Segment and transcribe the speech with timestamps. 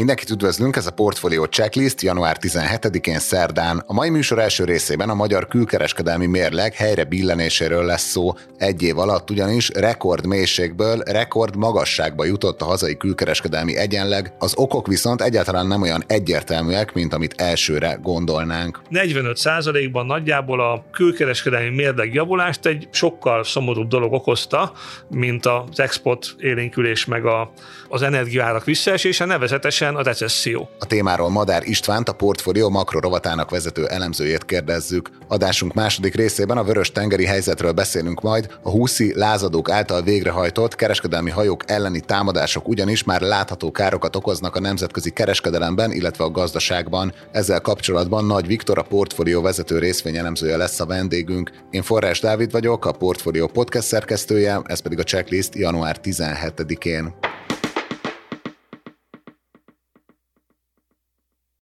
[0.00, 3.82] Mindenkit üdvözlünk, ez a Portfolio Checklist január 17-én szerdán.
[3.86, 8.32] A mai műsor első részében a magyar külkereskedelmi mérleg helyre billenéséről lesz szó.
[8.56, 14.86] Egy év alatt ugyanis rekord mélységből rekord magasságba jutott a hazai külkereskedelmi egyenleg, az okok
[14.86, 18.80] viszont egyáltalán nem olyan egyértelműek, mint amit elsőre gondolnánk.
[18.90, 24.72] 45%-ban nagyjából a külkereskedelmi mérleg javulást egy sokkal szomorúbb dolog okozta,
[25.10, 27.52] mint az export élénkülés meg a,
[27.88, 30.68] az energiárak visszaesése, nevezetesen a recesszió.
[30.78, 35.10] A témáról Madár Istvánt, a portfólió makrorovatának vezető elemzőjét kérdezzük.
[35.28, 41.30] Adásunk második részében a vörös tengeri helyzetről beszélünk majd, a húszi lázadók által végrehajtott kereskedelmi
[41.30, 47.12] hajók elleni támadások ugyanis már látható károkat okoznak a nemzetközi kereskedelemben, illetve a gazdaságban.
[47.32, 51.50] Ezzel kapcsolatban Nagy Viktor, a portfólió vezető részvényelemzője lesz a vendégünk.
[51.70, 57.29] Én Forrás Dávid vagyok, a portfólió podcast szerkesztője, ez pedig a checklist január 17-én.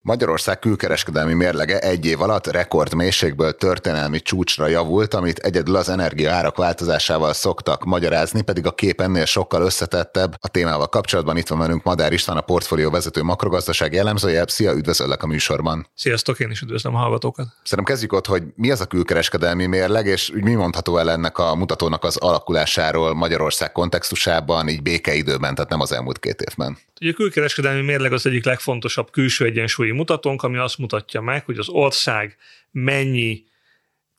[0.01, 7.33] Magyarország külkereskedelmi mérlege egy év alatt rekordmélységből történelmi csúcsra javult, amit egyedül az energiaárak változásával
[7.33, 10.35] szoktak magyarázni, pedig a kép ennél sokkal összetettebb.
[10.41, 14.45] A témával kapcsolatban itt van velünk Madár István, a portfólió vezető makrogazdasági elemzője.
[14.47, 15.87] Szia, üdvözöllek a műsorban.
[15.95, 17.47] Sziasztok, én is üdvözlöm a hallgatókat.
[17.63, 21.55] Szerintem kezdjük ott, hogy mi az a külkereskedelmi mérleg, és mi mondható el ennek a
[21.55, 26.79] mutatónak az alakulásáról Magyarország kontextusában, így békeidőben, tehát nem az elmúlt két évben.
[27.01, 31.59] Ugye a külkereskedelmi mérleg az egyik legfontosabb külső egyensúlyi mutatónk, ami azt mutatja meg, hogy
[31.59, 32.37] az ország
[32.71, 33.45] mennyi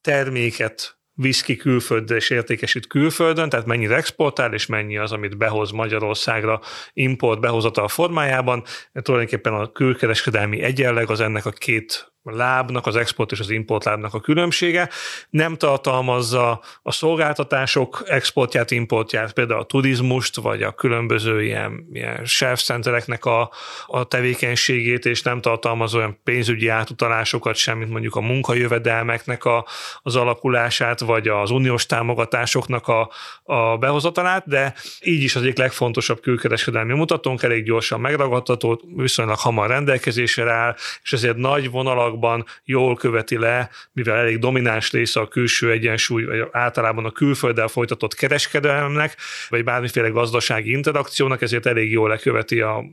[0.02, 5.72] terméket visz ki külföldre és értékesít külföldön, tehát mennyire exportál, és mennyi az, amit behoz
[5.72, 6.62] Magyarországra
[6.94, 8.64] import behozatal formájában.
[8.94, 14.14] Tulajdonképpen a külkereskedelmi egyenleg az ennek a két lábnak, az export és az import lábnak
[14.14, 14.90] a különbsége.
[15.30, 23.26] Nem tartalmazza a szolgáltatások exportját, importját, például a turizmust, vagy a különböző ilyen, ilyen centereknek
[23.26, 23.52] a,
[23.86, 29.66] a tevékenységét, és nem tartalmaz olyan pénzügyi átutalásokat sem, mint mondjuk a munkajövedelmeknek a,
[30.02, 33.10] az alakulását, vagy az uniós támogatásoknak a,
[33.44, 39.68] a behozatalát, de így is az egyik legfontosabb külkereskedelmi mutatónk, elég gyorsan megragadható, viszonylag hamar
[39.68, 45.28] rendelkezésre áll, és ezért nagy vonalak időszakban jól követi le, mivel elég domináns része a
[45.28, 49.18] külső egyensúly, vagy általában a külfölddel folytatott kereskedelemnek,
[49.50, 52.84] vagy bármiféle gazdasági interakciónak, ezért elég jól leköveti a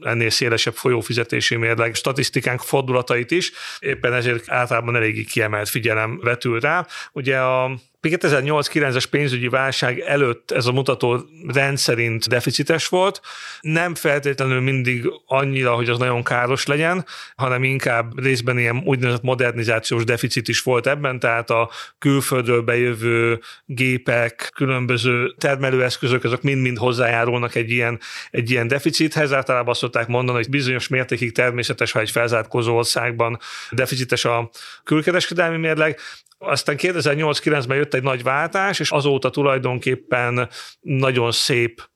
[0.00, 6.86] ennél szélesebb folyófizetési mérleg statisztikánk fordulatait is, éppen ezért általában eléggé kiemelt figyelem vetül rá.
[7.12, 7.70] Ugye a
[8.10, 13.20] 2008-9-es pénzügyi válság előtt ez a mutató rendszerint deficites volt,
[13.60, 17.06] nem feltétlenül mindig annyira, hogy az nagyon káros legyen,
[17.36, 24.50] hanem inkább részben ilyen úgynevezett modernizációs deficit is volt ebben, tehát a külföldről bejövő gépek,
[24.54, 28.00] különböző termelőeszközök, azok mind-mind hozzájárulnak egy ilyen,
[28.30, 29.32] egy ilyen deficithez.
[29.32, 33.38] Általában azt szokták mondani, hogy bizonyos mértékig természetes, ha egy felzárkózó országban
[33.70, 34.50] deficites a
[34.84, 35.98] külkereskedelmi mérleg,
[36.38, 40.48] aztán 2008-9-ben jött egy nagy váltás, és azóta tulajdonképpen
[40.80, 41.88] nagyon szép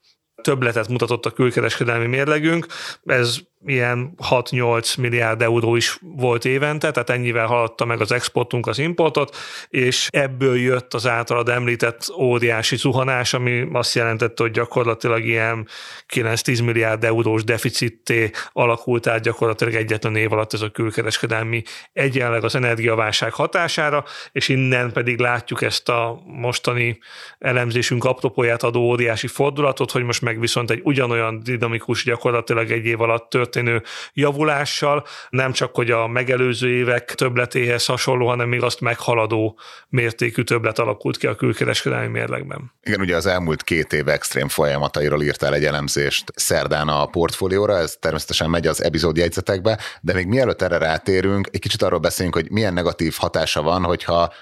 [0.42, 2.66] többletet mutatott a külkereskedelmi mérlegünk.
[3.04, 8.78] Ez ilyen 6-8 milliárd euró is volt évente, tehát ennyivel haladta meg az exportunk az
[8.78, 9.36] importot,
[9.68, 15.68] és ebből jött az általad említett óriási zuhanás, ami azt jelentette, hogy gyakorlatilag ilyen
[16.14, 22.54] 9-10 milliárd eurós deficitté alakult át gyakorlatilag egyetlen év alatt ez a külkereskedelmi egyenleg az
[22.54, 26.98] energiaválság hatására, és innen pedig látjuk ezt a mostani
[27.38, 33.00] elemzésünk apropóját adó óriási fordulatot, hogy most meg viszont egy ugyanolyan dinamikus gyakorlatilag egy év
[33.00, 33.82] alatt tört történő
[34.12, 40.78] javulással, nem csak hogy a megelőző évek többletéhez hasonló, hanem még azt meghaladó mértékű többlet
[40.78, 42.72] alakult ki a külkereskedelmi mérlegben.
[42.82, 47.96] Igen, ugye az elmúlt két év extrém folyamatairól írtál egy elemzést szerdán a portfólióra, ez
[48.00, 52.72] természetesen megy az epizódjegyzetekbe, de még mielőtt erre rátérünk, egy kicsit arról beszéljünk, hogy milyen
[52.72, 54.32] negatív hatása van, hogyha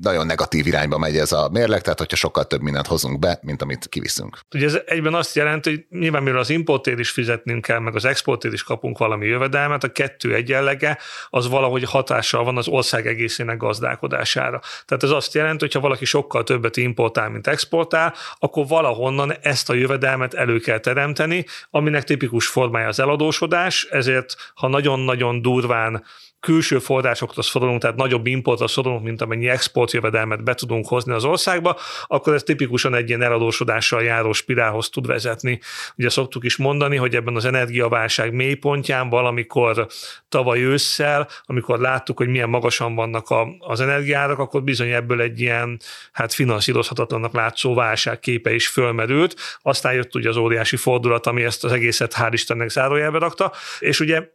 [0.00, 3.62] nagyon negatív irányba megy ez a mérleg, tehát hogyha sokkal több mindent hozunk be, mint
[3.62, 4.38] amit kiviszünk.
[4.54, 8.04] Ugye ez egyben azt jelenti, hogy nyilván mivel az importért is fizetnünk kell, meg az
[8.04, 10.98] exportért is kapunk valami jövedelmet, a kettő egyenlege
[11.28, 14.60] az valahogy hatással van az ország egészének gazdálkodására.
[14.84, 19.70] Tehát ez azt jelenti, hogy ha valaki sokkal többet importál, mint exportál, akkor valahonnan ezt
[19.70, 26.04] a jövedelmet elő kell teremteni, aminek tipikus formája az eladósodás, ezért ha nagyon-nagyon durván
[26.40, 31.76] külső forrásokra szorulunk, tehát nagyobb importra szorulunk, mint amennyi exportjövedelmet be tudunk hozni az országba,
[32.06, 35.60] akkor ez tipikusan egy ilyen eladósodással járó spirálhoz tud vezetni.
[35.96, 39.86] Ugye szoktuk is mondani, hogy ebben az energiaválság mélypontján valamikor
[40.28, 45.40] tavaly ősszel, amikor láttuk, hogy milyen magasan vannak a, az energiárak, akkor bizony ebből egy
[45.40, 45.80] ilyen
[46.12, 49.36] hát finanszírozhatatlannak látszó válság képe is fölmerült.
[49.62, 54.00] Aztán jött ugye az óriási fordulat, ami ezt az egészet hál' Istennek zárójelbe rakta, és
[54.00, 54.34] ugye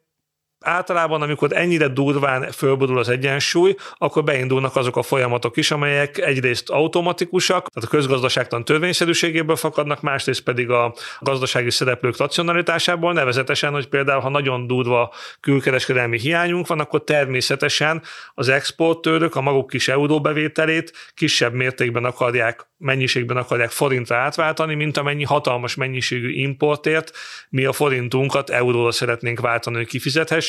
[0.62, 6.70] általában, amikor ennyire durván fölborul az egyensúly, akkor beindulnak azok a folyamatok is, amelyek egyrészt
[6.70, 14.22] automatikusak, tehát a közgazdaságtan törvényszerűségéből fakadnak, másrészt pedig a gazdasági szereplők racionalitásából, nevezetesen, hogy például,
[14.22, 18.02] ha nagyon durva külkereskedelmi hiányunk van, akkor természetesen
[18.34, 25.24] az exportőrök a maguk kis euróbevételét kisebb mértékben akarják, mennyiségben akarják forintra átváltani, mint amennyi
[25.24, 27.12] hatalmas mennyiségű importért
[27.50, 29.88] mi a forintunkat euróra szeretnénk váltani, hogy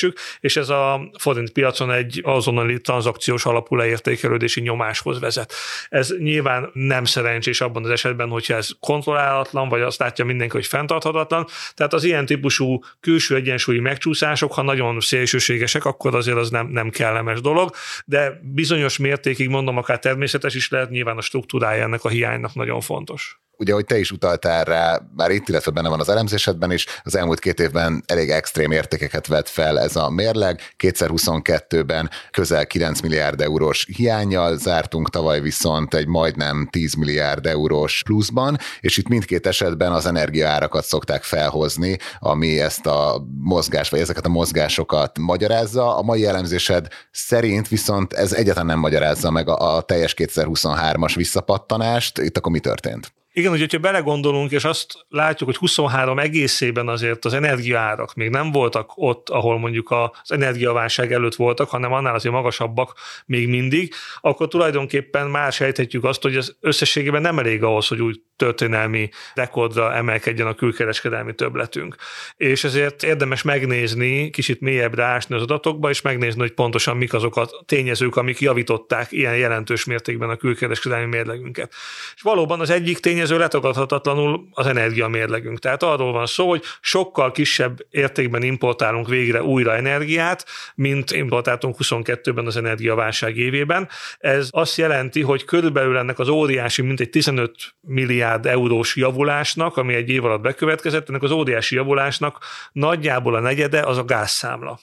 [0.02, 5.52] keresünk, és ez a forint piacon egy azonnali tranzakciós alapú leértékelődési nyomáshoz vezet.
[5.88, 10.66] Ez nyilván nem szerencsés abban az esetben, hogyha ez kontrollálatlan, vagy azt látja mindenki, hogy
[10.66, 11.46] fenntarthatatlan.
[11.74, 16.90] Tehát az ilyen típusú külső egyensúlyi megcsúszások, ha nagyon szélsőségesek, akkor azért az nem, nem
[16.90, 17.70] kellemes dolog,
[18.04, 22.80] de bizonyos mértékig mondom, akár természetes is lehet, nyilván a struktúrája ennek a hiánynak nagyon
[22.80, 26.86] fontos ugye, hogy te is utaltál rá, már itt, illetve benne van az elemzésedben is,
[27.02, 30.60] az elmúlt két évben elég extrém értékeket vett fel ez a mérleg.
[30.78, 38.58] 2022-ben közel 9 milliárd eurós hiányjal zártunk, tavaly viszont egy majdnem 10 milliárd eurós pluszban,
[38.80, 44.28] és itt mindkét esetben az energiaárakat szokták felhozni, ami ezt a mozgás, vagy ezeket a
[44.28, 45.96] mozgásokat magyarázza.
[45.96, 52.18] A mai elemzésed szerint viszont ez egyáltalán nem magyarázza meg a, a teljes 2023-as visszapattanást.
[52.18, 53.12] Itt akkor mi történt?
[53.34, 58.92] Igen, hogyha belegondolunk, és azt látjuk, hogy 23 egészében azért az energiaárak még nem voltak
[58.94, 62.94] ott, ahol mondjuk az energiaválság előtt voltak, hanem annál azért magasabbak
[63.26, 68.20] még mindig, akkor tulajdonképpen már sejthetjük azt, hogy ez összességében nem elég ahhoz, hogy úgy
[68.42, 71.96] történelmi rekordra emelkedjen a külkereskedelmi többletünk.
[72.36, 77.36] És ezért érdemes megnézni, kicsit mélyebbre ásni az adatokba, és megnézni, hogy pontosan mik azok
[77.36, 81.72] a tényezők, amik javították ilyen jelentős mértékben a külkereskedelmi mérlegünket.
[82.14, 85.58] És valóban az egyik tényező letagadhatatlanul az energiamérlegünk.
[85.58, 92.46] Tehát arról van szó, hogy sokkal kisebb értékben importálunk végre újra energiát, mint importáltunk 22-ben
[92.46, 93.88] az energiaválság évében.
[94.18, 99.76] Ez azt jelenti, hogy körülbelül ennek az óriási, mint egy 15 milliárd milliárd eurós javulásnak,
[99.76, 102.38] ami egy év alatt bekövetkezett, ennek az óriási javulásnak
[102.72, 104.78] nagyjából a negyede az a gázszámla.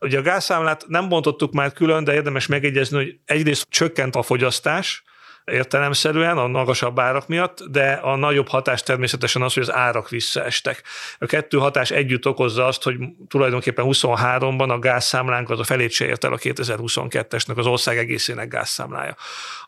[0.00, 5.02] Ugye a gázszámlát nem bontottuk már külön, de érdemes megegyezni, hogy egyrészt csökkent a fogyasztás,
[5.44, 10.82] értelemszerűen a magasabb árak miatt, de a nagyobb hatás természetesen az, hogy az árak visszaestek.
[11.18, 12.96] A kettő hatás együtt okozza azt, hogy
[13.28, 18.48] tulajdonképpen 23-ban a gázszámlánk az a felét se ért el a 2022-esnek az ország egészének
[18.48, 19.16] gázszámlája.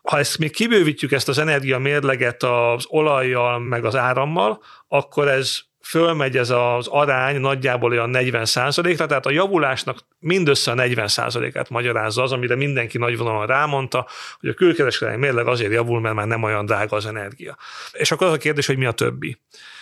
[0.03, 5.59] Ha ezt még kibővítjük ezt az energia mérleget az olajjal meg az árammal, akkor ez
[5.85, 11.09] fölmegy ez az arány nagyjából olyan 40 ra tehát a javulásnak mindössze a 40
[11.55, 14.07] át magyarázza az, amire mindenki nagyvonalon rámondta,
[14.41, 17.57] hogy a külkereskedelmi mérleg azért javul, mert már nem olyan drága az energia.
[17.93, 19.39] És akkor az a kérdés, hogy mi a többi.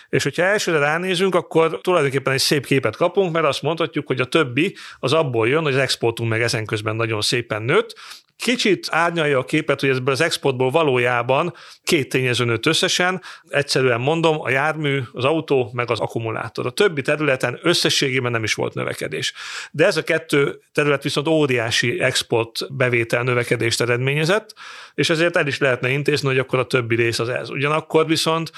[0.09, 4.25] És hogyha elsőre ránézünk, akkor tulajdonképpen egy szép képet kapunk, mert azt mondhatjuk, hogy a
[4.25, 7.95] többi az abból jön, hogy az exportunk meg ezen közben nagyon szépen nőtt,
[8.43, 11.55] Kicsit árnyalja a képet, hogy ebből az exportból valójában
[11.85, 13.23] két tényező nőtt összesen.
[13.49, 16.67] Egyszerűen mondom, a jármű, az autó, meg az akkumulátor.
[16.67, 19.33] A többi területen összességében nem is volt növekedés.
[19.71, 24.55] De ez a kettő terület viszont óriási export bevétel növekedést eredményezett,
[24.95, 27.51] és ezért el is lehetne intézni, hogy akkor a többi rész az ez.
[27.51, 28.51] Ugyanakkor viszont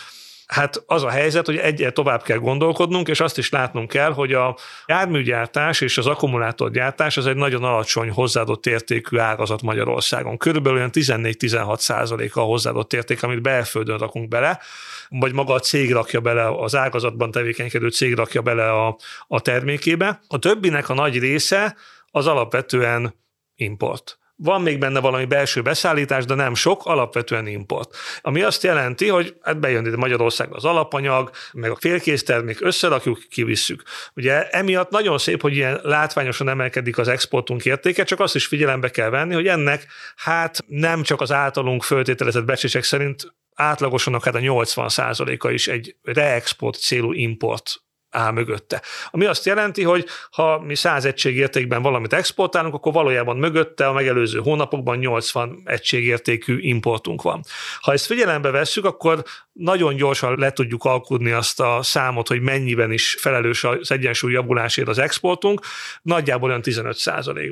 [0.46, 4.32] Hát az a helyzet, hogy egyre tovább kell gondolkodnunk, és azt is látnunk kell, hogy
[4.32, 10.36] a járműgyártás és az akkumulátorgyártás az egy nagyon alacsony hozzáadott értékű ágazat Magyarországon.
[10.36, 14.60] Körülbelül olyan 14-16 százaléka a hozzáadott érték, amit belföldön rakunk bele,
[15.08, 18.96] vagy maga a cég rakja bele, az ágazatban tevékenykedő cég rakja bele a,
[19.26, 20.20] a termékébe.
[20.28, 21.76] A többinek a nagy része
[22.10, 23.14] az alapvetően
[23.54, 24.18] import.
[24.36, 27.96] Van még benne valami belső beszállítás, de nem sok, alapvetően import.
[28.20, 33.18] Ami azt jelenti, hogy hát bejön ide Magyarország az alapanyag, meg a félkész termék, összerakjuk,
[33.30, 33.82] kivisszük.
[34.14, 38.90] Ugye emiatt nagyon szép, hogy ilyen látványosan emelkedik az exportunk értéke, csak azt is figyelembe
[38.90, 39.86] kell venni, hogy ennek
[40.16, 45.96] hát nem csak az általunk föltételezett becsések szerint átlagosan akár a 80 a is egy
[46.02, 47.82] reexport célú import
[48.14, 48.82] áll mögötte.
[49.10, 54.38] Ami azt jelenti, hogy ha mi 100 egységértékben valamit exportálunk, akkor valójában mögötte a megelőző
[54.38, 57.44] hónapokban 80 egységértékű importunk van.
[57.80, 62.92] Ha ezt figyelembe vesszük, akkor nagyon gyorsan le tudjuk alkudni azt a számot, hogy mennyiben
[62.92, 65.60] is felelős az egyensúly javulásért az exportunk,
[66.02, 66.96] nagyjából olyan 15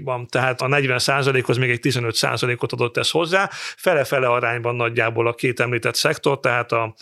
[0.05, 1.01] ban Tehát a 40
[1.43, 2.19] hoz még egy 15
[2.57, 6.95] ot adott ez hozzá, fele-fele arányban nagyjából a két említett szektor, tehát a,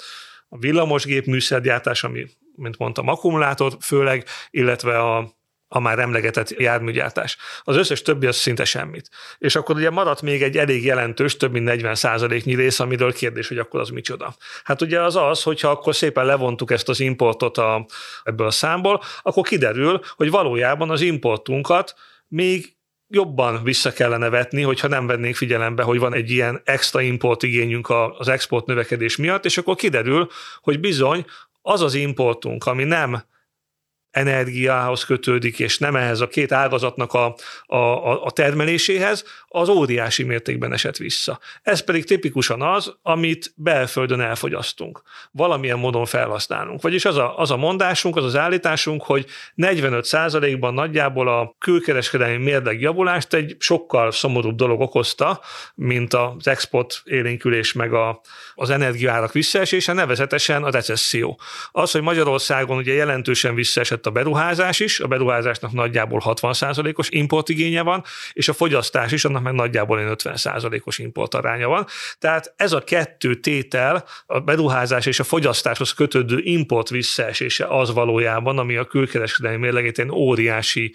[0.49, 2.27] a villamosgép műszergyártás, ami,
[2.61, 5.39] mint mondtam, akkumulátor főleg, illetve a
[5.73, 7.37] a már emlegetett járműgyártás.
[7.63, 9.09] Az összes többi az szinte semmit.
[9.39, 13.49] És akkor ugye maradt még egy elég jelentős, több mint 40 százaléknyi rész, amiről kérdés,
[13.49, 14.35] hogy akkor az micsoda.
[14.65, 17.87] Hát ugye az az, hogyha akkor szépen levontuk ezt az importot a,
[18.23, 21.95] ebből a számból, akkor kiderül, hogy valójában az importunkat
[22.29, 22.77] még
[23.13, 27.93] jobban vissza kellene vetni, hogyha nem vennénk figyelembe, hogy van egy ilyen extra import igényünk
[28.19, 30.29] az export növekedés miatt, és akkor kiderül,
[30.61, 31.25] hogy bizony
[31.63, 33.23] az az importunk, ami nem
[34.11, 37.35] energiához kötődik, és nem ehhez a két ágazatnak a,
[37.67, 41.39] a, a termeléséhez, az óriási mértékben esett vissza.
[41.63, 45.03] Ez pedig tipikusan az, amit belföldön elfogyasztunk.
[45.31, 46.83] Valamilyen módon felhasználunk.
[46.83, 49.27] Vagyis az a, az a mondásunk, az az állításunk, hogy
[49.57, 55.41] 45%-ban nagyjából a külkereskedelmi mérleg javulást egy sokkal szomorúbb dolog okozta,
[55.75, 58.21] mint az export élénkülés meg a,
[58.55, 61.41] az energiárak visszaesése, nevezetesen a recesszió.
[61.71, 68.05] Az, hogy Magyarországon ugye jelentősen visszaesett a beruházás is, a beruházásnak nagyjából 60%-os importigénye van,
[68.33, 71.87] és a fogyasztás is, annak meg nagyjából 50%-os importaránya van.
[72.19, 78.59] Tehát ez a kettő tétel, a beruházás és a fogyasztáshoz kötődő import visszaesése az valójában,
[78.59, 80.95] ami a külkereskedelmi mérlegét egy óriási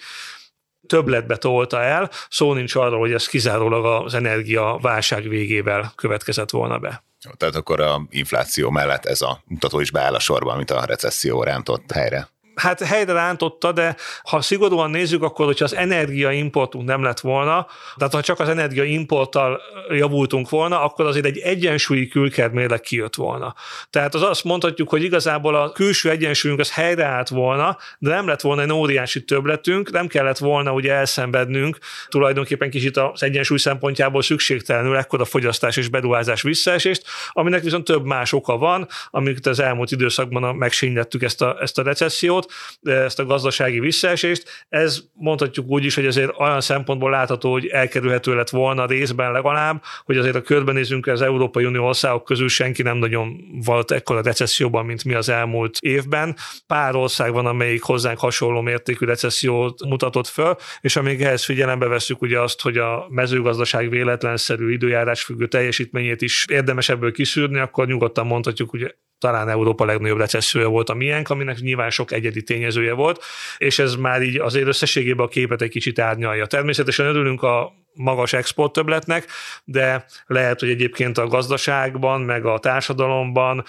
[0.88, 6.78] többletbe tolta el, szó nincs arról, hogy ez kizárólag az energia válság végével következett volna
[6.78, 7.04] be.
[7.38, 11.44] Tehát akkor a infláció mellett ez a mutató is beáll a sorba, amit a recesszió
[11.44, 17.20] rántott helyre hát helyre rántotta, de ha szigorúan nézzük, akkor hogyha az energiaimportunk nem lett
[17.20, 23.56] volna, tehát ha csak az energiaimporttal javultunk volna, akkor azért egy egyensúlyi külkermérleg kijött volna.
[23.90, 28.42] Tehát az azt mondhatjuk, hogy igazából a külső egyensúlyunk az helyreállt volna, de nem lett
[28.42, 34.98] volna egy óriási többletünk, nem kellett volna ugye elszenvednünk tulajdonképpen kicsit az egyensúly szempontjából szükségtelenül
[34.98, 40.56] ekkora fogyasztás és beruházás visszaesést, aminek viszont több más oka van, amiket az elmúlt időszakban
[40.56, 42.45] megsínyettük ezt a, ezt a recessziót,
[42.82, 44.66] ezt a gazdasági visszaesést.
[44.70, 49.84] Ez mondhatjuk úgy is, hogy azért olyan szempontból látható, hogy elkerülhető lett volna részben legalább,
[50.04, 54.86] hogy azért a körbenézünk az Európai Unió országok közül senki nem nagyon volt ekkora recesszióban,
[54.86, 56.36] mint mi az elmúlt évben.
[56.68, 62.22] Pár ország van, amelyik hozzánk hasonló mértékű recessziót mutatott föl, és amíg ehhez figyelembe veszük
[62.22, 68.26] ugye azt, hogy a mezőgazdaság véletlenszerű időjárás függő teljesítményét is érdemes ebből kiszűrni, akkor nyugodtan
[68.26, 68.96] mondhatjuk, hogy
[69.26, 73.24] talán Európa legnagyobb recessziója volt a miénk, aminek nyilván sok egyedi tényezője volt,
[73.58, 76.46] és ez már így azért összességében a képet egy kicsit árnyalja.
[76.46, 79.28] Természetesen örülünk a magas export többletnek,
[79.64, 83.64] de lehet, hogy egyébként a gazdaságban, meg a társadalomban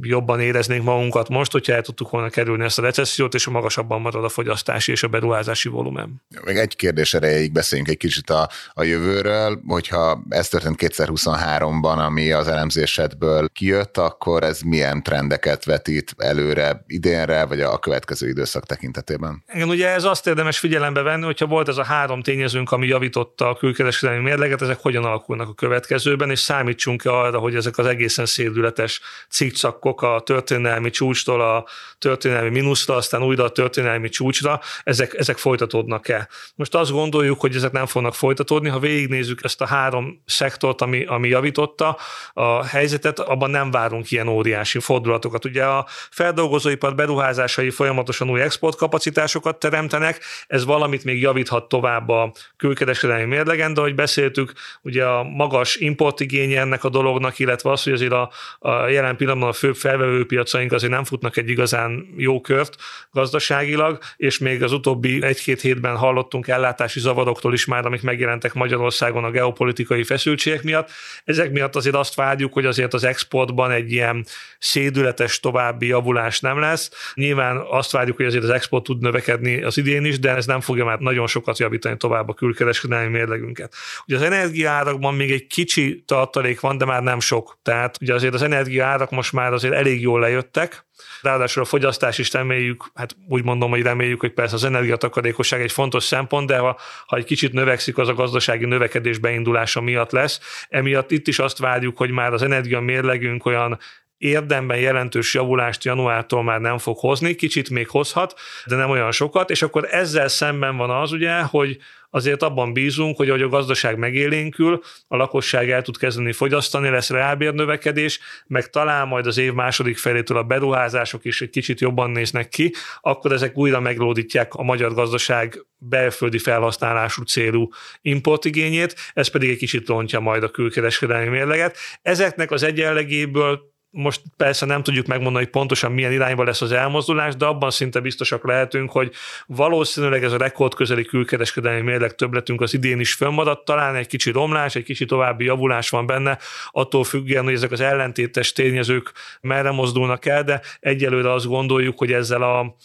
[0.00, 4.24] jobban éreznénk magunkat most, hogyha el tudtuk volna kerülni ezt a recessziót, és magasabban marad
[4.24, 6.22] a fogyasztási és a beruházási volumen.
[6.44, 12.32] Még egy kérdés erejéig beszéljünk egy kicsit a, a jövőről, hogyha ez történt 2023-ban, ami
[12.32, 19.44] az elemzésedből kijött, akkor ez milyen trendeket vetít előre idénre, vagy a következő időszak tekintetében?
[19.54, 23.48] Igen, ugye ez azt érdemes figyelembe venni, hogyha volt ez a három tényezőnk, ami javította
[23.48, 28.26] a külkereskedelmi mérleget, ezek hogyan alakulnak a következőben, és számítsunk arra, hogy ezek az egészen
[28.26, 31.66] szédületes cikcakok a történelmi csúcstól a
[31.98, 36.28] történelmi mínuszra, aztán újra a történelmi csúcsra, ezek, ezek folytatódnak-e.
[36.54, 41.04] Most azt gondoljuk, hogy ezek nem fognak folytatódni, ha végignézzük ezt a három szektort, ami,
[41.04, 41.98] ami javította
[42.32, 45.44] a helyzetet, abban nem várunk ilyen óriási fordulatokat.
[45.44, 53.24] Ugye a feldolgozóipar beruházásai folyamatosan új exportkapacitásokat teremtenek, ez valamit még javíthat tovább a külkereskedelmi
[53.24, 57.92] mérleg, mérlegen, de ahogy beszéltük, ugye a magas importigénye ennek a dolognak, illetve az, hogy
[57.92, 62.76] azért a, a jelen pillanatban a főbb felvevőpiacaink azért nem futnak egy igazán jó kört
[63.10, 69.24] gazdaságilag, és még az utóbbi egy-két hétben hallottunk ellátási zavaroktól is már, amik megjelentek Magyarországon
[69.24, 70.90] a geopolitikai feszültségek miatt.
[71.24, 74.24] Ezek miatt azért azt várjuk, hogy azért az exportban egy ilyen
[74.58, 77.12] szédületes további javulás nem lesz.
[77.14, 80.60] Nyilván azt várjuk, hogy azért az export tud növekedni az idén is, de ez nem
[80.60, 83.10] fogja már nagyon sokat javítani tovább a külkereskedelmi
[83.42, 83.74] mérlegünket.
[84.06, 87.58] Ugye az energiárakban még egy kicsi tartalék van, de már nem sok.
[87.62, 90.84] Tehát ugye azért az energiárak most már azért elég jól lejöttek,
[91.22, 95.72] Ráadásul a fogyasztás is reméljük, hát úgy mondom, hogy reméljük, hogy persze az energiatakarékosság egy
[95.72, 100.66] fontos szempont, de ha, ha egy kicsit növekszik, az a gazdasági növekedés beindulása miatt lesz.
[100.68, 103.78] Emiatt itt is azt várjuk, hogy már az energia mérlegünk olyan
[104.22, 108.34] érdemben jelentős javulást januártól már nem fog hozni, kicsit még hozhat,
[108.66, 111.78] de nem olyan sokat, és akkor ezzel szemben van az ugye, hogy
[112.14, 117.10] azért abban bízunk, hogy ahogy a gazdaság megélénkül, a lakosság el tud kezdeni fogyasztani, lesz
[117.10, 122.48] reálbérnövekedés, meg talán majd az év második felétől a beruházások is egy kicsit jobban néznek
[122.48, 127.68] ki, akkor ezek újra meglódítják a magyar gazdaság belföldi felhasználású célú
[128.00, 131.76] importigényét, ez pedig egy kicsit rontja majd a külkereskedelmi mérleget.
[132.02, 137.36] Ezeknek az egyenlegéből most persze nem tudjuk megmondani, hogy pontosan milyen irányba lesz az elmozdulás,
[137.36, 139.12] de abban szinte biztosak lehetünk, hogy
[139.46, 144.74] valószínűleg ez a rekordközeli külkereskedelmi mérleg többletünk az idén is fönnmaradt, talán egy kicsi romlás,
[144.74, 146.38] egy kicsi további javulás van benne,
[146.70, 152.12] attól függően, hogy ezek az ellentétes tényezők merre mozdulnak el, de egyelőre azt gondoljuk, hogy
[152.12, 152.76] ezzel a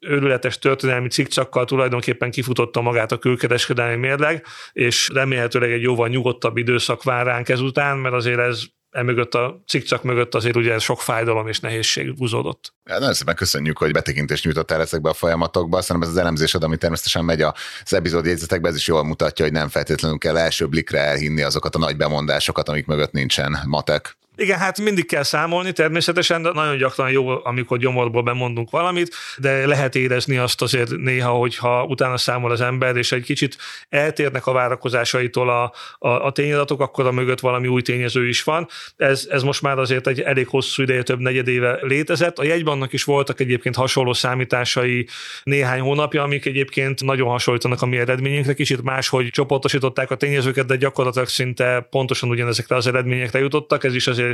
[0.00, 7.02] őrületes történelmi cikcakkal tulajdonképpen kifutotta magát a külkereskedelmi mérleg, és remélhetőleg egy jóval nyugodtabb időszak
[7.02, 11.60] vár ránk ezután, mert azért ez emögött a cikcak mögött azért ugye sok fájdalom és
[11.60, 12.72] nehézség húzódott.
[12.84, 15.80] Ja, nagyon szépen köszönjük, hogy betekintést nyújtottál ezekbe a folyamatokba.
[15.80, 19.54] Szerintem ez az elemzésed, ami természetesen megy az epizód jegyzetekbe, ez is jól mutatja, hogy
[19.54, 24.18] nem feltétlenül kell első blikre elhinni azokat a nagy bemondásokat, amik mögött nincsen matek.
[24.40, 29.94] Igen, hát mindig kell számolni természetesen, nagyon gyakran jó, amikor gyomorból bemondunk valamit, de lehet
[29.94, 33.56] érezni azt azért néha, hogyha utána számol az ember, és egy kicsit
[33.88, 38.68] eltérnek a várakozásaitól a, a, a tényadatok, akkor a mögött valami új tényező is van.
[38.96, 42.38] Ez, ez most már azért egy elég hosszú ideje, több negyedéve létezett.
[42.38, 45.08] A jegybannak is voltak egyébként hasonló számításai
[45.42, 50.76] néhány hónapja, amik egyébként nagyon hasonlítanak a mi eredményünkre, kicsit máshogy csoportosították a tényezőket, de
[50.76, 53.84] gyakorlatilag szinte pontosan ugyanezekre az eredményekre jutottak.
[53.84, 54.28] Ez is azért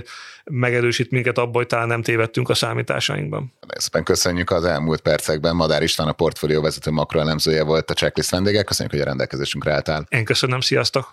[0.44, 3.52] megerősít minket abban, hogy talán nem tévedtünk a számításainkban.
[3.76, 5.56] Szépen köszönjük az elmúlt percekben.
[5.56, 8.62] Madár István a portfólió vezető makroelemzője volt a checklist vendége.
[8.62, 10.06] Köszönjük, hogy a rendelkezésünkre álltál.
[10.08, 11.10] Én köszönöm, sziasztok!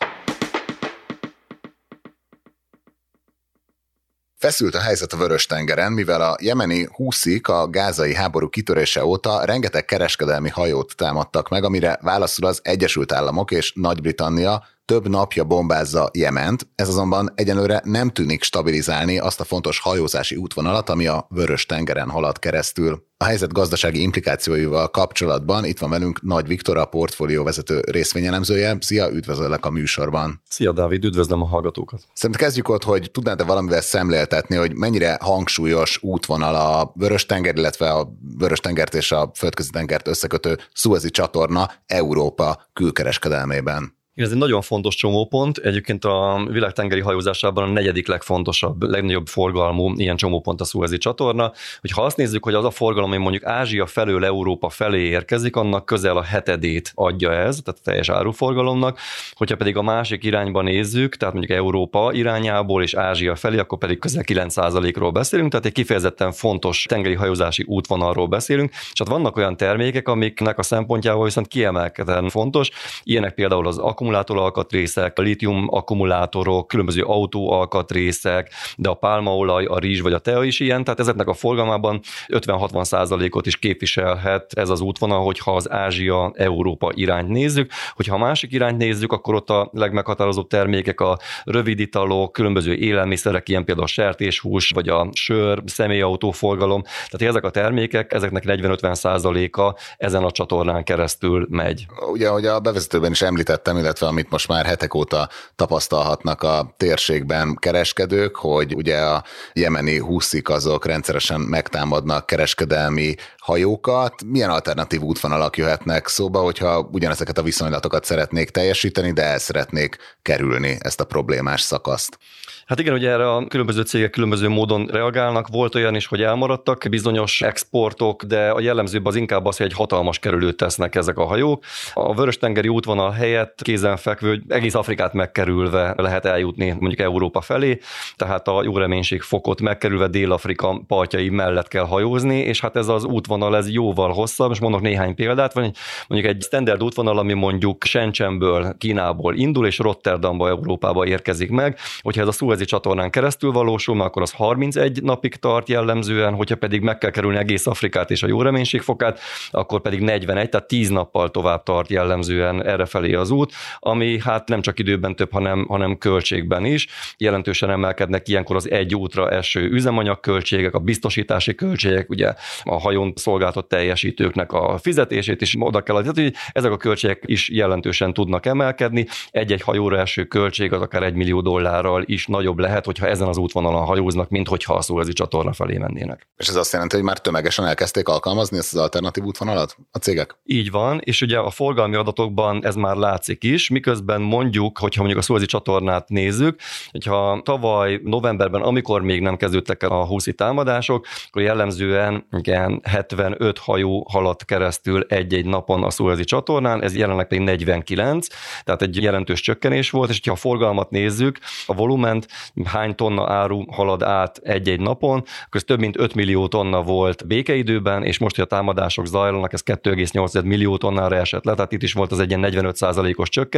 [4.43, 9.85] Feszült a helyzet a Vörös-tengeren, mivel a jemeni húszik a gázai háború kitörése óta rengeteg
[9.85, 16.67] kereskedelmi hajót támadtak meg, amire válaszul az Egyesült Államok és Nagy-Britannia több napja bombázza Jement,
[16.75, 22.09] ez azonban egyenlőre nem tűnik stabilizálni azt a fontos hajózási útvonalat, ami a Vörös tengeren
[22.09, 23.11] halad keresztül.
[23.17, 28.77] A helyzet gazdasági implikációival kapcsolatban itt van velünk Nagy Viktor, a portfólió vezető részvényelemzője.
[28.79, 30.41] Szia, üdvözöllek a műsorban.
[30.49, 32.01] Szia, Dávid, üdvözlöm a hallgatókat.
[32.13, 38.13] Szerintem kezdjük ott, hogy tudnád-e valamivel szemléltetni, hogy mennyire hangsúlyos útvonal a Vörös-tenger, illetve a
[38.37, 44.01] Vörös-tengert és a Földközi-tengert összekötő Suezi csatorna Európa külkereskedelmében?
[44.15, 45.57] Ez egy nagyon fontos csomópont.
[45.57, 51.51] Egyébként a világtengeri hajózásában a negyedik legfontosabb, legnagyobb forgalmú ilyen csomópont a Suezi csatorna.
[51.81, 55.55] Hogy ha azt nézzük, hogy az a forgalom, ami mondjuk Ázsia felől Európa felé érkezik,
[55.55, 58.99] annak közel a hetedét adja ez, tehát a teljes áruforgalomnak.
[59.31, 63.99] Hogyha pedig a másik irányba nézzük, tehát mondjuk Európa irányából és Ázsia felé, akkor pedig
[63.99, 68.71] közel 9%-ról beszélünk, tehát egy kifejezetten fontos tengeri hajózási útvonalról beszélünk.
[68.71, 72.69] És hát vannak olyan termékek, amiknek a szempontjából viszont kiemelkedően fontos,
[73.03, 79.79] ilyenek például az akkumulátor alkatrészek, a litium akkumulátorok, különböző autó alkatrészek, de a pálmaolaj, a
[79.79, 84.69] rizs vagy a tea is ilyen, tehát ezeknek a forgalmában 50-60 százalékot is képviselhet ez
[84.69, 87.71] az útvonal, hogyha az Ázsia-Európa irányt nézzük.
[87.95, 91.89] Hogyha a másik irányt nézzük, akkor ott a legmeghatározóbb termékek a rövid
[92.31, 96.81] különböző élelmiszerek, ilyen például a sertéshús, vagy a sör, személyautó forgalom.
[96.81, 101.85] Tehát ezek a termékek, ezeknek 40-50 százaléka ezen a csatornán keresztül megy.
[102.11, 106.73] Ugye, ahogy a bevezetőben is említettem, illetve illetve amit most már hetek óta tapasztalhatnak a
[106.77, 114.23] térségben kereskedők, hogy ugye a jemeni húszik azok rendszeresen megtámadnak kereskedelmi hajókat.
[114.25, 120.77] Milyen alternatív útvonalak jöhetnek szóba, hogyha ugyanezeket a viszonylatokat szeretnék teljesíteni, de el szeretnék kerülni
[120.79, 122.17] ezt a problémás szakaszt?
[122.65, 125.47] Hát igen, ugye erre a különböző cégek különböző módon reagálnak.
[125.47, 129.73] Volt olyan is, hogy elmaradtak bizonyos exportok, de a jellemzőbb az inkább az, hogy egy
[129.73, 131.63] hatalmas kerülőt tesznek ezek a hajók.
[131.93, 137.79] A Vörös-tengeri útvonal helyett kézenfekvő, hogy egész Afrikát megkerülve lehet eljutni mondjuk Európa felé,
[138.15, 143.03] tehát a jó reménység fokot megkerülve Dél-Afrika partjai mellett kell hajózni, és hát ez az
[143.03, 145.71] útvonal ez jóval hosszabb, és mondok néhány példát, van
[146.07, 152.21] mondjuk egy standard útvonal, ami mondjuk Shenzhenből, Kínából indul, és Rotterdamba, Európába érkezik meg, hogyha
[152.21, 156.97] ez a Suezi csatornán keresztül valósul, akkor az 31 napig tart jellemzően, hogyha pedig meg
[156.97, 159.19] kell kerülni egész Afrikát és a jó reménységfokát,
[159.51, 164.47] akkor pedig 41, tehát 10 nappal tovább tart jellemzően erre felé az út, ami hát
[164.47, 166.87] nem csak időben több, hanem, hanem költségben is.
[167.17, 172.33] Jelentősen emelkednek ilyenkor az egy útra eső üzemanyagköltségek, a biztosítási költségek, ugye
[172.63, 177.23] a hajón szolgáltott teljesítőknek a fizetését is oda kell adni, tehát, hogy ezek a költségek
[177.25, 179.05] is jelentősen tudnak emelkedni.
[179.31, 183.27] Egy-egy hajóra eső költség az akár egy millió dollárral is nagy nagyobb lehet, hogyha ezen
[183.27, 186.27] az útvonalon hajóznak, mint hogyha a Suezi csatorna felé mennének.
[186.37, 190.35] És ez azt jelenti, hogy már tömegesen elkezdték alkalmazni ezt az alternatív útvonalat a cégek?
[190.43, 195.21] Így van, és ugye a forgalmi adatokban ez már látszik is, miközben mondjuk, hogyha mondjuk
[195.21, 196.59] a Suezi csatornát nézzük,
[196.91, 203.57] hogyha tavaly novemberben, amikor még nem kezdődtek el a húszi támadások, akkor jellemzően igen, 75
[203.57, 208.27] hajó haladt keresztül egy-egy napon a Suezi csatornán, ez jelenleg pedig 49,
[208.63, 212.27] tehát egy jelentős csökkenés volt, és ha a forgalmat nézzük, a volument,
[212.65, 218.03] hány tonna áru halad át egy-egy napon, ez több mint 5 millió tonna volt békeidőben,
[218.03, 221.93] és most, hogy a támadások zajlanak, ez 2,8 millió tonnára esett le, tehát itt is
[221.93, 222.81] volt az egy ilyen 45
[223.15, 223.52] os csökkenés,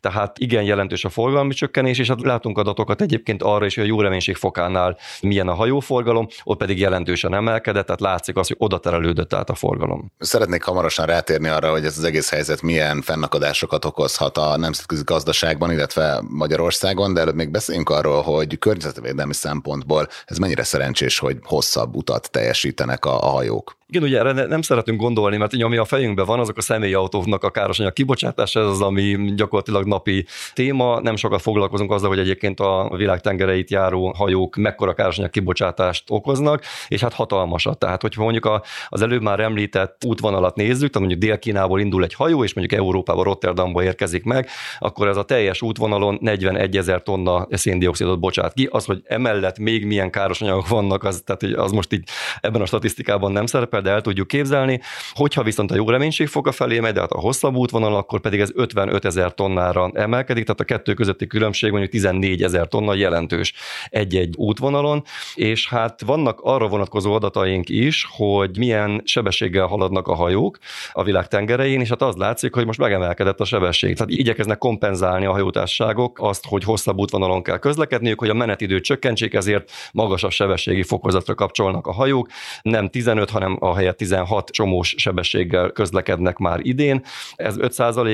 [0.00, 3.86] tehát igen jelentős a forgalmi csökkenés, és hát látunk adatokat egyébként arra is, hogy a
[3.86, 8.78] jó reménység fokánál milyen a hajóforgalom, ott pedig jelentősen emelkedett, tehát látszik az, hogy oda
[8.78, 10.12] terelődött át a forgalom.
[10.18, 15.72] Szeretnék hamarosan rátérni arra, hogy ez az egész helyzet milyen fennakadásokat okozhat a nemzetközi gazdaságban,
[15.72, 21.94] illetve Magyarországon, de előbb még beszéljünk arról, hogy környezetvédelmi szempontból ez mennyire szerencsés, hogy hosszabb
[21.94, 23.76] utat teljesítenek a, a hajók.
[23.86, 27.50] Igen, ugye erre nem szeretünk gondolni, mert ami a fejünkben van, azok a személyautóknak a
[27.50, 31.00] károsanyag kibocsátása, ez az, ami gyakorlatilag napi téma.
[31.00, 36.62] Nem sokat foglalkozunk azzal, hogy egyébként a világ tengereit járó hajók mekkora károsanyag kibocsátást okoznak,
[36.88, 37.78] és hát hatalmasat.
[37.78, 42.44] Tehát, hogyha mondjuk az előbb már említett útvonalat nézzük, tehát mondjuk Dél-Kínából indul egy hajó,
[42.44, 48.20] és mondjuk Európába, Rotterdamba érkezik meg, akkor ez a teljes útvonalon 41 ezer tonna széndiokszidot
[48.20, 48.68] bocsát ki.
[48.70, 52.08] Az, hogy emellett még milyen károsanyagok vannak, az, tehát az most így
[52.40, 54.80] ebben a statisztikában nem szerepel, de el tudjuk képzelni.
[55.12, 58.40] Hogyha viszont a jó reménység foga felé megy, de hát a hosszabb útvonal, akkor pedig
[58.40, 63.52] ez 55 ezer tonnára emelkedik, tehát a kettő közötti különbség mondjuk 14 ezer tonna jelentős
[63.88, 65.02] egy-egy útvonalon,
[65.34, 70.58] és hát vannak arra vonatkozó adataink is, hogy milyen sebességgel haladnak a hajók
[70.92, 73.96] a világ tengerein, és hát az látszik, hogy most megemelkedett a sebesség.
[73.96, 79.34] Tehát igyekeznek kompenzálni a hajótárságok azt, hogy hosszabb útvonalon kell közlekedniük, hogy a menetidőt csökkentsék,
[79.34, 82.28] ezért magasabb sebességi fokozatra kapcsolnak a hajók.
[82.62, 87.04] Nem 15, hanem a helyett 16 csomós sebességgel közlekednek már idén.
[87.36, 87.72] Ez 5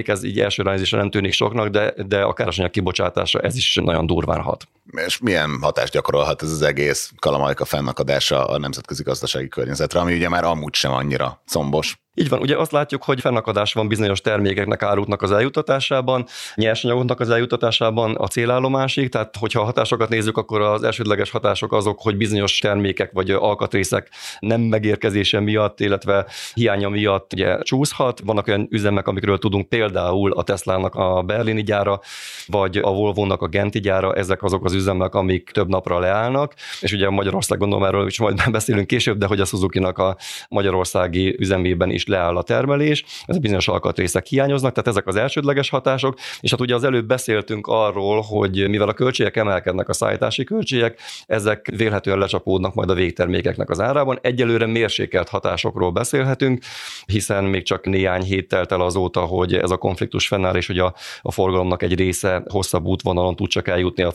[0.09, 4.07] ez így első ránézésre nem tűnik soknak, de, de a károsanyag kibocsátása ez is nagyon
[4.07, 4.69] durván hat.
[5.07, 10.29] És milyen hatást gyakorolhat ez az egész kalamajka fennakadása a nemzetközi gazdasági környezetre, ami ugye
[10.29, 11.99] már amúgy sem annyira combos?
[12.15, 17.31] Így van, ugye azt látjuk, hogy fennakadás van bizonyos termékeknek, árutnak az eljutatásában, nyersanyagoknak az
[17.31, 22.59] eljutatásában a célállomásig, tehát hogyha a hatásokat nézzük, akkor az elsődleges hatások azok, hogy bizonyos
[22.59, 28.21] termékek vagy alkatrészek nem megérkezése miatt, illetve hiánya miatt ugye csúszhat.
[28.25, 32.01] Vannak olyan üzemek, amikről tudunk, például a Tesla-nak a berlini gyára,
[32.47, 36.93] vagy a Volvo-nak a Genti gyára, ezek azok az üzemek, amik több napra leállnak, és
[36.93, 40.17] ugye Magyarország gondolom erről is majd beszélünk később, de hogy a Suzuki-nak a
[40.49, 46.19] magyarországi üzemében is leáll a termelés, ez bizonyos alkatrészek hiányoznak, tehát ezek az elsődleges hatások,
[46.41, 51.01] és hát ugye az előbb beszéltünk arról, hogy mivel a költségek emelkednek, a szállítási költségek,
[51.27, 54.19] ezek vélhetően lecsapódnak majd a végtermékeknek az árában.
[54.23, 56.63] Egyelőre mérsékelt hatásokról beszélhetünk,
[57.07, 60.79] hiszen még csak néhány hét telt el azóta, hogy ez a konfliktus fennáll, és hogy
[60.79, 64.11] a, a forgalomnak egy része hosszabb útvonalon tud csak eljutni a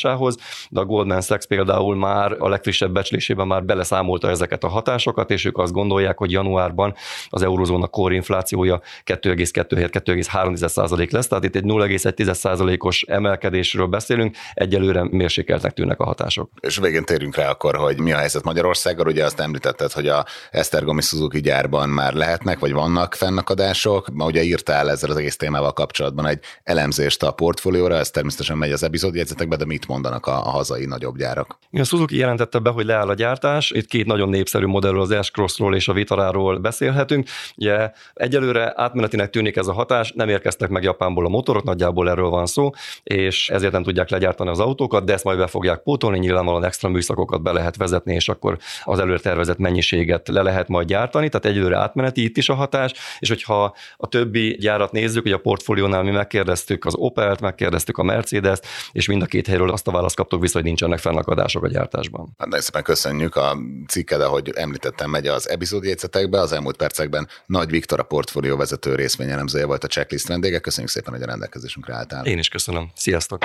[0.00, 0.36] célállomásához,
[0.70, 5.44] de a Goldman Sachs például már a legfrissebb becslésében már beleszámolta ezeket a hatásokat, és
[5.44, 6.94] ők azt gondolják, hogy januárban
[7.28, 16.00] az eurozóna korinflációja 2,2-2,3 lesz, tehát itt egy 0,1 os emelkedésről beszélünk, egyelőre mérsékeltnek tűnnek
[16.00, 16.50] a hatások.
[16.60, 20.24] És végén térjünk rá akkor, hogy mi a helyzet Magyarországgal, ugye azt említetted, hogy a
[20.50, 25.72] Esztergomi Suzuki gyárban már lehetnek, vagy vannak fennakadások, ma ugye írtál ezzel az egész témával
[25.72, 30.50] kapcsolatban egy elemzést a portfólióra, ez természetesen megy az epizódjegyzetekbe, de mit mondanak a, a
[30.50, 31.58] hazai nagyobb gyárak?
[31.72, 35.74] A Suzuki jelentette be, hogy leáll a gyártás, itt két nagyon népszerű modellről, az S-Crossról
[35.74, 37.28] és a Vitaráról beszélhet, beszélgetünk.
[37.56, 42.28] Ugye egyelőre átmenetinek tűnik ez a hatás, nem érkeztek meg Japánból a motorok, nagyjából erről
[42.28, 42.70] van szó,
[43.02, 46.88] és ezért nem tudják legyártani az autókat, de ezt majd be fogják pótolni, nyilvánvalóan extra
[46.88, 51.46] műszakokat be lehet vezetni, és akkor az előre tervezett mennyiséget le lehet majd gyártani, tehát
[51.46, 56.02] egyelőre átmeneti itt is a hatás, és hogyha a többi gyárat nézzük, hogy a portfóliónál
[56.02, 60.16] mi megkérdeztük az Opel-t, megkérdeztük a Mercedes-t, és mind a két helyről azt a választ
[60.16, 62.34] kaptuk vissza, hogy nincsenek fennakadások a gyártásban.
[62.38, 67.28] Hát nagyon szépen köszönjük a cikked, ahogy említettem, megy az epizódjegyzetekbe, az elmúlt perc percekben
[67.46, 70.58] Nagy Viktor, a portfólió vezető részvényelemzője volt a checklist vendége.
[70.58, 72.26] Köszönjük szépen, hogy a rendelkezésünkre álltál.
[72.26, 72.90] Én is köszönöm.
[72.94, 73.44] Sziasztok!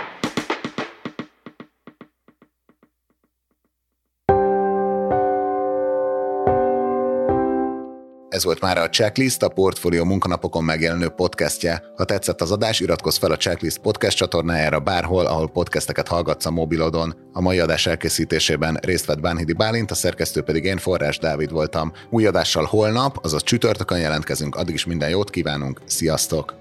[8.36, 11.84] Ez volt már a Checklist, a Portfolio munkanapokon megjelenő podcastje.
[11.95, 16.52] Ha tetszett az adás, iratkozz fel a Checklist podcast csatornájára bárhol, ahol podcasteket hallgatsz a
[16.52, 17.15] mobilodon.
[17.34, 21.91] A mai adás elkészítésében részt vett Bánhidi Bálint, a szerkesztő pedig én Forrás Dávid voltam.
[22.10, 26.56] Új adással holnap, azaz csütörtökön jelentkezünk, addig is minden jót kívánunk, sziasztok!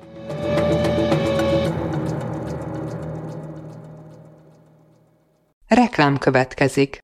[5.69, 7.04] Reklám következik.